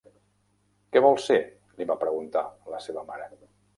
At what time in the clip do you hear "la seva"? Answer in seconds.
2.77-3.05